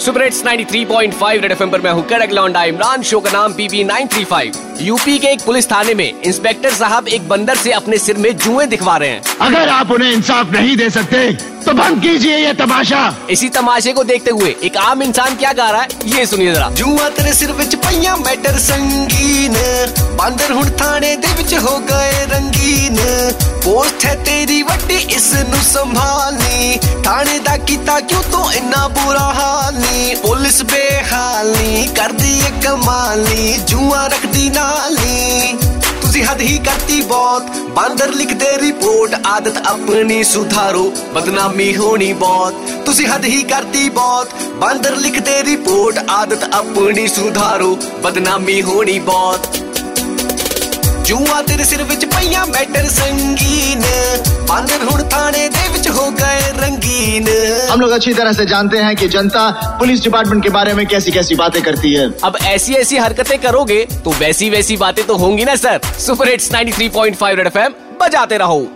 Super 0.00 0.22
hits 0.22 0.42
93.5 0.44 1.40
red 1.42 1.52
FM 1.52 1.70
पर 1.70 1.80
मैं 1.80 1.90
हूँ। 1.90 2.06
कड़क 2.08 2.30
लौंडा, 2.32 2.64
इमरान 2.64 3.02
शो 3.02 3.20
का 3.20 3.30
नाम 3.30 3.52
पीबी 3.52 3.84
935 3.84 4.69
यूपी 4.82 5.18
के 5.18 5.28
एक 5.28 5.40
पुलिस 5.42 5.70
थाने 5.70 5.94
में 5.94 6.22
इंस्पेक्टर 6.22 6.70
साहब 6.74 7.08
एक 7.08 7.28
बंदर 7.28 7.56
से 7.56 7.72
अपने 7.72 7.98
सिर 7.98 8.16
में 8.16 8.36
जुए 8.36 8.66
दिखवा 8.66 8.96
रहे 8.96 9.08
हैं। 9.08 9.22
अगर 9.40 9.68
आप 9.68 9.90
उन्हें 9.90 10.12
इंसाफ 10.12 10.52
नहीं 10.52 10.76
दे 10.76 10.88
सकते 10.90 11.32
तो 11.60 11.72
बंद 11.74 12.00
कीजिए 12.02 12.36
ये 12.36 12.52
तमाशा। 12.54 13.02
इसी 13.30 13.48
तमाशे 13.48 13.92
को 13.92 14.04
देखते 14.04 14.30
हुए 14.30 14.54
एक 14.64 14.76
आम 14.78 15.02
इंसान 15.02 15.34
क्या 15.36 15.52
गा 15.52 15.68
रहा 15.70 15.82
है 15.82 15.88
ये 16.06 16.24
सुनिए 16.26 16.54
जरा। 16.54 16.68
जुआ 16.70 17.08
तेरे 17.10 17.32
सिर 17.34 17.52
विच 17.52 17.74
पइया 17.76 18.16
मैटर 18.16 18.58
संगीन। 18.60 19.54
बंदर 20.16 20.52
हूँ 20.52 20.64
थाने 20.80 21.14
दे 21.16 21.32
विच 21.34 21.54
हो 21.56 21.78
गए 21.90 22.24
रंगीन। 22.32 22.96
पोस्ट 23.64 24.04
है 24.04 24.14
तेरी 24.24 24.62
वट्टी 24.62 24.96
इस 25.16 25.30
नु 25.50 25.62
संभालनी। 25.64 26.76
थाने 27.06 27.38
दा 27.40 27.56
कीता 27.58 27.98
क्यों 28.02 28.22
तो 28.30 28.50
इना 28.52 28.86
बुरा 28.90 29.28
हाल 29.38 29.74
नी? 29.76 30.14
पुलिस 30.22 30.60
बेहाली 30.62 31.86
कर 31.96 32.12
दी 32.12 32.38
कमाली 32.62 33.56
जुआ 33.64 34.06
रख 34.06 34.26
दी 34.26 34.48
ना 34.50 34.69
ਨੀ 34.90 35.58
ਤੁਸੀਂ 36.02 36.24
ਹੱਦ 36.24 36.40
ਹੀ 36.40 36.58
ਕਰਤੀ 36.58 37.00
ਬਹੁਤ। 37.00 37.42
ਬਾਂਦਰ 37.70 38.12
ਲਿਖਦੇ 38.12 38.58
ਰਿਪੋਰਟ 38.58 39.26
ਆਦਤ 39.26 39.66
ਆਪਣੀ 39.66 40.24
ਸੁਧਾਰੋ। 40.24 40.92
ਬਦਨਾਮੀ 41.14 41.76
ਹੋਣੀ 41.76 42.12
ਬਹੁਤ। 42.12 42.54
ਤੁਸੀਂ 42.86 43.06
ਹੱਦ 43.06 43.24
ਹੀ 43.24 43.42
ਕਰਤੀ 43.42 43.88
ਬਹੁਤ। 43.88 44.28
ਬਾਂਦਰ 44.56 44.96
ਲਿਖਦੇ 44.96 45.42
ਰਿਪੋਰਟ 45.44 45.98
ਆਦਤ 46.10 46.44
ਆਪਣੀ 46.54 47.08
ਸੁਧਾਰੋ। 47.08 47.78
ਬਦਨਾਮੀ 48.02 48.62
ਹੋਣੀ 48.62 48.98
ਬਹੁਤ। 48.98 49.46
ਜੂਆ 51.04 51.42
ਤੇਰੇ 51.42 51.64
ਸਿਰ 51.64 51.82
ਵਿੱਚ 51.82 52.04
ਪਈਆਂ 52.04 52.46
ਮੈਟਰ 52.46 52.88
ਸੰਗੀਨ। 52.88 53.82
ਬਾਂਦਰ 54.48 54.84
ਹੁਣ 54.92 55.02
ਥਾਣੇ 55.02 55.39
हम 57.70 57.80
लोग 57.80 57.90
अच्छी 57.90 58.12
तरह 58.14 58.32
से 58.32 58.44
जानते 58.46 58.78
हैं 58.78 58.94
कि 58.96 59.08
जनता 59.08 59.50
पुलिस 59.78 60.02
डिपार्टमेंट 60.02 60.42
के 60.42 60.48
बारे 60.50 60.72
में 60.74 60.86
कैसी 60.86 61.12
कैसी 61.12 61.34
बातें 61.34 61.60
करती 61.62 61.92
है। 61.92 62.08
अब 62.24 62.36
ऐसी 62.44 62.74
ऐसी 62.74 62.96
हरकतें 62.96 63.38
करोगे 63.38 63.84
तो 64.04 64.12
वैसी 64.12 64.50
वैसी 64.50 64.76
बातें 64.76 65.04
तो 65.06 65.16
होंगी 65.16 65.44
ना, 65.44 65.54
sir. 65.54 65.80
Super 65.98 66.28
hits 66.28 66.50
93.5 66.52 67.36
red 67.36 67.46
FM, 67.46 67.74
बजाते 68.00 68.38
रहो। 68.38 68.66